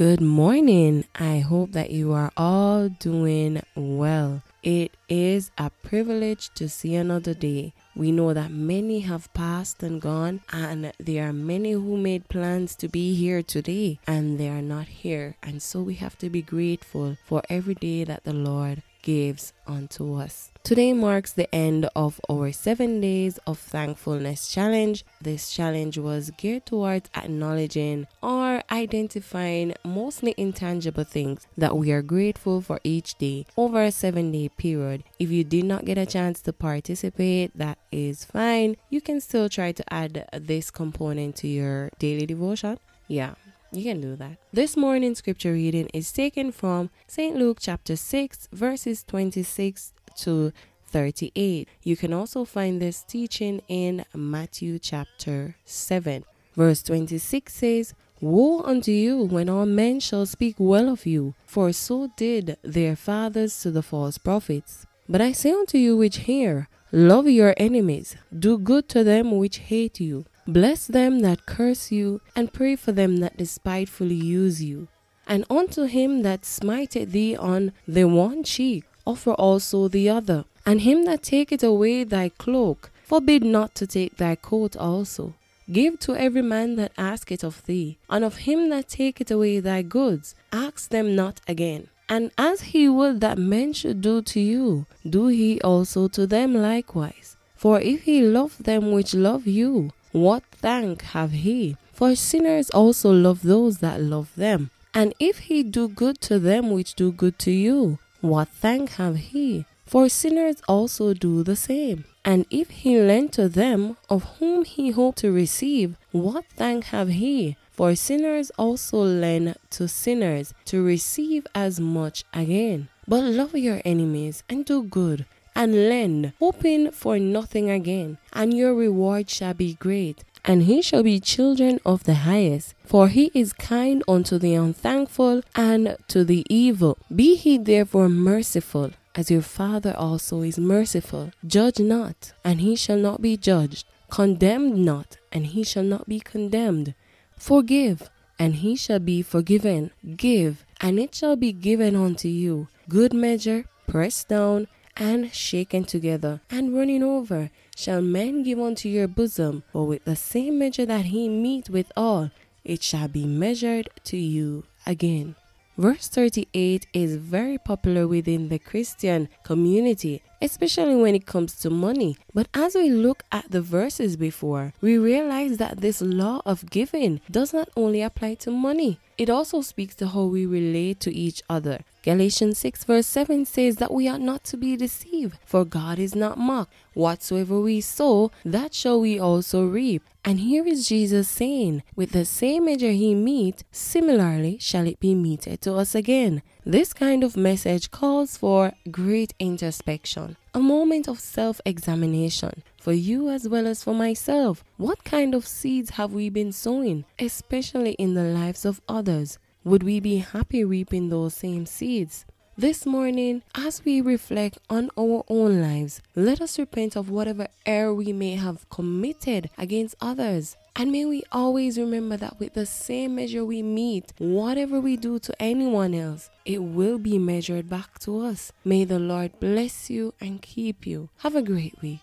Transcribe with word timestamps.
Good 0.00 0.22
morning. 0.22 1.04
I 1.14 1.40
hope 1.40 1.72
that 1.72 1.90
you 1.90 2.14
are 2.14 2.32
all 2.34 2.88
doing 2.88 3.60
well. 3.76 4.42
It 4.62 4.96
is 5.10 5.50
a 5.58 5.68
privilege 5.68 6.48
to 6.54 6.70
see 6.70 6.94
another 6.94 7.34
day. 7.34 7.74
We 7.94 8.10
know 8.10 8.32
that 8.32 8.50
many 8.50 9.00
have 9.00 9.30
passed 9.34 9.82
and 9.82 10.00
gone, 10.00 10.40
and 10.50 10.94
there 10.98 11.28
are 11.28 11.34
many 11.34 11.72
who 11.72 11.98
made 11.98 12.30
plans 12.30 12.74
to 12.76 12.88
be 12.88 13.14
here 13.14 13.42
today 13.42 13.98
and 14.06 14.40
they 14.40 14.48
are 14.48 14.62
not 14.62 14.86
here. 14.86 15.36
And 15.42 15.60
so 15.60 15.82
we 15.82 15.96
have 15.96 16.16
to 16.20 16.30
be 16.30 16.40
grateful 16.40 17.18
for 17.26 17.42
every 17.50 17.74
day 17.74 18.04
that 18.04 18.24
the 18.24 18.32
Lord 18.32 18.82
gives 19.02 19.52
unto 19.66 20.14
us. 20.14 20.50
Today 20.62 20.92
marks 20.92 21.32
the 21.32 21.52
end 21.54 21.88
of 21.96 22.20
our 22.28 22.52
seven 22.52 23.00
days 23.00 23.38
of 23.46 23.58
thankfulness 23.58 24.52
challenge. 24.52 25.04
This 25.20 25.50
challenge 25.50 25.96
was 25.98 26.30
geared 26.36 26.66
towards 26.66 27.08
acknowledging 27.16 28.06
or 28.22 28.62
identifying 28.70 29.74
mostly 29.84 30.34
intangible 30.36 31.04
things 31.04 31.46
that 31.56 31.76
we 31.76 31.92
are 31.92 32.02
grateful 32.02 32.60
for 32.60 32.78
each 32.84 33.16
day 33.16 33.46
over 33.56 33.82
a 33.82 33.90
seven 33.90 34.32
day 34.32 34.48
period. 34.50 35.02
If 35.18 35.30
you 35.30 35.44
did 35.44 35.64
not 35.64 35.84
get 35.84 35.98
a 35.98 36.06
chance 36.06 36.40
to 36.42 36.52
participate, 36.52 37.56
that 37.56 37.78
is 37.90 38.24
fine. 38.24 38.76
You 38.90 39.00
can 39.00 39.20
still 39.20 39.48
try 39.48 39.72
to 39.72 39.92
add 39.92 40.28
this 40.32 40.70
component 40.70 41.36
to 41.36 41.48
your 41.48 41.90
daily 41.98 42.26
devotion. 42.26 42.78
Yeah, 43.08 43.34
you 43.72 43.84
can 43.84 44.00
do 44.00 44.16
that. 44.16 44.38
This 44.52 44.76
morning 44.76 45.14
scripture 45.14 45.52
reading 45.52 45.88
is 45.94 46.12
taken 46.12 46.52
from 46.52 46.90
St. 47.06 47.36
Luke 47.36 47.58
chapter 47.60 47.96
6, 47.96 48.48
verses 48.52 49.04
26 49.04 49.92
to 50.18 50.52
38. 50.86 51.68
You 51.82 51.96
can 51.96 52.12
also 52.12 52.44
find 52.44 52.80
this 52.80 53.02
teaching 53.02 53.62
in 53.68 54.04
Matthew 54.14 54.78
chapter 54.78 55.56
7. 55.64 56.24
Verse 56.56 56.82
26 56.82 57.52
says, 57.52 57.94
Woe 58.20 58.62
unto 58.62 58.90
you 58.90 59.22
when 59.22 59.48
all 59.48 59.66
men 59.66 60.00
shall 60.00 60.26
speak 60.26 60.56
well 60.58 60.88
of 60.88 61.06
you, 61.06 61.34
for 61.46 61.72
so 61.72 62.10
did 62.16 62.56
their 62.62 62.96
fathers 62.96 63.60
to 63.62 63.70
the 63.70 63.82
false 63.82 64.18
prophets. 64.18 64.86
But 65.08 65.20
I 65.20 65.32
say 65.32 65.52
unto 65.52 65.78
you 65.78 65.96
which 65.96 66.18
hear, 66.18 66.68
Love 66.92 67.28
your 67.28 67.54
enemies, 67.56 68.16
do 68.36 68.58
good 68.58 68.88
to 68.88 69.04
them 69.04 69.30
which 69.38 69.58
hate 69.58 70.00
you 70.00 70.26
Bless 70.52 70.88
them 70.88 71.20
that 71.20 71.46
curse 71.46 71.92
you, 71.92 72.20
and 72.34 72.52
pray 72.52 72.74
for 72.74 72.90
them 72.90 73.18
that 73.18 73.36
despitefully 73.36 74.16
use 74.16 74.60
you. 74.60 74.88
And 75.24 75.44
unto 75.48 75.84
him 75.84 76.22
that 76.22 76.44
smiteth 76.44 77.12
thee 77.12 77.36
on 77.36 77.70
the 77.86 78.02
one 78.06 78.42
cheek, 78.42 78.82
offer 79.06 79.32
also 79.32 79.86
the 79.86 80.08
other. 80.08 80.44
And 80.66 80.80
him 80.80 81.04
that 81.04 81.22
taketh 81.22 81.62
away 81.62 82.02
thy 82.02 82.30
cloak, 82.30 82.90
forbid 83.04 83.44
not 83.44 83.76
to 83.76 83.86
take 83.86 84.16
thy 84.16 84.34
coat 84.34 84.76
also. 84.76 85.34
Give 85.70 86.00
to 86.00 86.16
every 86.16 86.42
man 86.42 86.74
that 86.74 86.90
asketh 86.98 87.44
of 87.44 87.64
thee, 87.66 87.98
and 88.08 88.24
of 88.24 88.38
him 88.38 88.70
that 88.70 88.88
taketh 88.88 89.30
away 89.30 89.60
thy 89.60 89.82
goods, 89.82 90.34
ask 90.52 90.90
them 90.90 91.14
not 91.14 91.40
again. 91.46 91.86
And 92.08 92.32
as 92.36 92.74
he 92.74 92.88
would 92.88 93.20
that 93.20 93.38
men 93.38 93.72
should 93.72 94.00
do 94.00 94.20
to 94.22 94.40
you, 94.40 94.86
do 95.08 95.28
he 95.28 95.60
also 95.60 96.08
to 96.08 96.26
them 96.26 96.54
likewise. 96.54 97.36
For 97.54 97.80
if 97.80 98.02
he 98.02 98.20
love 98.20 98.64
them 98.64 98.90
which 98.90 99.14
love 99.14 99.46
you, 99.46 99.92
what 100.12 100.42
thank 100.52 101.02
have 101.02 101.32
he? 101.32 101.76
For 101.92 102.14
sinners 102.16 102.70
also 102.70 103.12
love 103.12 103.42
those 103.42 103.78
that 103.78 104.00
love 104.00 104.34
them. 104.34 104.70
And 104.92 105.14
if 105.20 105.38
he 105.50 105.62
do 105.62 105.88
good 105.88 106.20
to 106.22 106.38
them 106.38 106.70
which 106.70 106.94
do 106.94 107.12
good 107.12 107.38
to 107.40 107.50
you, 107.50 107.98
what 108.20 108.48
thank 108.48 108.90
have 108.92 109.16
he? 109.16 109.66
For 109.86 110.08
sinners 110.08 110.62
also 110.68 111.14
do 111.14 111.42
the 111.42 111.56
same. 111.56 112.04
And 112.24 112.46
if 112.50 112.70
he 112.70 112.98
lend 113.00 113.32
to 113.34 113.48
them 113.48 113.96
of 114.08 114.24
whom 114.38 114.64
he 114.64 114.90
hoped 114.90 115.18
to 115.18 115.32
receive, 115.32 115.96
what 116.12 116.44
thank 116.56 116.84
have 116.86 117.08
he? 117.08 117.56
For 117.70 117.94
sinners 117.94 118.50
also 118.58 118.98
lend 118.98 119.56
to 119.70 119.88
sinners 119.88 120.52
to 120.66 120.82
receive 120.82 121.46
as 121.54 121.80
much 121.80 122.24
again. 122.34 122.88
But 123.08 123.24
love 123.24 123.56
your 123.56 123.80
enemies 123.84 124.42
and 124.48 124.64
do 124.64 124.82
good 124.82 125.24
and 125.54 125.88
lend, 125.88 126.32
hoping 126.38 126.90
for 126.90 127.18
nothing 127.18 127.70
again, 127.70 128.18
and 128.32 128.54
your 128.56 128.74
reward 128.74 129.28
shall 129.28 129.54
be 129.54 129.74
great. 129.74 130.24
And 130.44 130.62
he 130.62 130.80
shall 130.80 131.02
be 131.02 131.20
children 131.20 131.80
of 131.84 132.04
the 132.04 132.14
highest, 132.14 132.74
for 132.84 133.08
he 133.08 133.30
is 133.34 133.52
kind 133.52 134.02
unto 134.08 134.38
the 134.38 134.54
unthankful 134.54 135.42
and 135.54 135.96
to 136.08 136.24
the 136.24 136.46
evil. 136.48 136.96
Be 137.14 137.36
he 137.36 137.58
therefore 137.58 138.08
merciful, 138.08 138.92
as 139.14 139.30
your 139.30 139.42
Father 139.42 139.94
also 139.94 140.40
is 140.40 140.58
merciful. 140.58 141.32
Judge 141.46 141.78
not, 141.78 142.32
and 142.42 142.62
he 142.62 142.74
shall 142.74 142.96
not 142.96 143.20
be 143.20 143.36
judged. 143.36 143.86
Condemn 144.08 144.82
not, 144.82 145.18
and 145.30 145.48
he 145.48 145.62
shall 145.62 145.84
not 145.84 146.08
be 146.08 146.20
condemned. 146.20 146.94
Forgive, 147.36 148.08
and 148.38 148.56
he 148.56 148.76
shall 148.76 148.98
be 148.98 149.20
forgiven. 149.20 149.90
Give, 150.16 150.64
and 150.80 150.98
it 150.98 151.14
shall 151.14 151.36
be 151.36 151.52
given 151.52 151.94
unto 151.94 152.28
you. 152.28 152.68
Good 152.88 153.12
measure, 153.12 153.66
pressed 153.86 154.28
down, 154.28 154.68
and 154.96 155.32
shaken 155.32 155.84
together 155.84 156.40
and 156.50 156.74
running 156.74 157.02
over 157.02 157.50
shall 157.76 158.00
men 158.00 158.42
give 158.42 158.58
unto 158.58 158.88
your 158.88 159.08
bosom, 159.08 159.62
for 159.72 159.86
with 159.86 160.04
the 160.04 160.16
same 160.16 160.58
measure 160.58 160.86
that 160.86 161.06
he 161.06 161.28
mete 161.28 161.70
withal, 161.70 162.30
it 162.64 162.82
shall 162.82 163.08
be 163.08 163.24
measured 163.24 163.88
to 164.04 164.16
you 164.16 164.64
again. 164.86 165.34
Verse 165.78 166.08
38 166.08 166.86
is 166.92 167.16
very 167.16 167.56
popular 167.56 168.06
within 168.06 168.50
the 168.50 168.58
Christian 168.58 169.28
community, 169.44 170.22
especially 170.40 170.96
when 170.96 171.14
it 171.14 171.26
comes 171.26 171.54
to 171.56 171.70
money. 171.70 172.16
But 172.34 172.48
as 172.54 172.74
we 172.74 172.90
look 172.90 173.22
at 173.30 173.50
the 173.50 173.60
verses 173.60 174.16
before, 174.16 174.72
we 174.80 174.98
realize 174.98 175.58
that 175.58 175.80
this 175.80 176.00
law 176.00 176.42
of 176.44 176.70
giving 176.70 177.20
does 177.30 177.52
not 177.52 177.68
only 177.76 178.02
apply 178.02 178.34
to 178.34 178.50
money, 178.50 178.98
it 179.18 179.28
also 179.28 179.60
speaks 179.60 179.94
to 179.96 180.08
how 180.08 180.24
we 180.24 180.46
relate 180.46 180.98
to 181.00 181.14
each 181.14 181.42
other. 181.48 181.80
Galatians 182.02 182.56
6 182.56 182.84
verse 182.84 183.06
7 183.06 183.44
says 183.44 183.76
that 183.76 183.92
we 183.92 184.08
ought 184.08 184.22
not 184.22 184.42
to 184.44 184.56
be 184.56 184.76
deceived, 184.76 185.36
for 185.44 185.66
God 185.66 185.98
is 185.98 186.14
not 186.14 186.38
mocked. 186.38 186.72
Whatsoever 186.94 187.60
we 187.60 187.82
sow, 187.82 188.30
that 188.44 188.72
shall 188.72 188.98
we 189.00 189.18
also 189.20 189.66
reap. 189.66 190.02
And 190.24 190.40
here 190.40 190.66
is 190.66 190.88
Jesus 190.88 191.28
saying, 191.28 191.82
with 191.94 192.12
the 192.12 192.24
same 192.24 192.64
measure 192.64 192.92
he 192.92 193.14
mete, 193.14 193.64
similarly 193.70 194.56
shall 194.58 194.86
it 194.86 195.00
be 195.00 195.14
meted 195.14 195.60
to 195.62 195.74
us 195.74 195.94
again. 195.94 196.42
This 196.64 196.92
kind 196.94 197.22
of 197.22 197.36
message 197.36 197.90
calls 197.90 198.36
for 198.36 198.72
great 198.90 199.34
introspection, 199.38 200.29
a 200.52 200.60
moment 200.60 201.08
of 201.08 201.20
self 201.20 201.60
examination 201.64 202.62
for 202.80 202.92
you 202.92 203.28
as 203.28 203.48
well 203.48 203.66
as 203.66 203.84
for 203.84 203.94
myself. 203.94 204.64
What 204.76 205.04
kind 205.04 205.34
of 205.34 205.46
seeds 205.46 205.90
have 205.90 206.12
we 206.12 206.28
been 206.28 206.52
sowing, 206.52 207.04
especially 207.18 207.92
in 207.92 208.14
the 208.14 208.24
lives 208.24 208.64
of 208.64 208.80
others? 208.88 209.38
Would 209.64 209.82
we 209.82 210.00
be 210.00 210.18
happy 210.18 210.64
reaping 210.64 211.08
those 211.08 211.34
same 211.34 211.66
seeds? 211.66 212.24
This 212.60 212.84
morning, 212.84 213.40
as 213.54 213.82
we 213.86 214.02
reflect 214.02 214.58
on 214.68 214.90
our 214.94 215.24
own 215.28 215.62
lives, 215.62 216.02
let 216.14 216.42
us 216.42 216.58
repent 216.58 216.94
of 216.94 217.08
whatever 217.08 217.46
error 217.64 217.94
we 217.94 218.12
may 218.12 218.34
have 218.34 218.68
committed 218.68 219.48
against 219.56 219.94
others. 219.98 220.58
And 220.76 220.92
may 220.92 221.06
we 221.06 221.22
always 221.32 221.78
remember 221.78 222.18
that 222.18 222.38
with 222.38 222.52
the 222.52 222.66
same 222.66 223.14
measure 223.14 223.46
we 223.46 223.62
mete, 223.62 224.12
whatever 224.18 224.78
we 224.78 224.98
do 224.98 225.18
to 225.20 225.42
anyone 225.42 225.94
else, 225.94 226.28
it 226.44 226.62
will 226.62 226.98
be 226.98 227.16
measured 227.18 227.70
back 227.70 227.98
to 228.00 228.20
us. 228.20 228.52
May 228.62 228.84
the 228.84 228.98
Lord 228.98 229.40
bless 229.40 229.88
you 229.88 230.12
and 230.20 230.42
keep 230.42 230.86
you. 230.86 231.08
Have 231.20 231.36
a 231.36 231.42
great 231.42 231.80
week. 231.80 232.00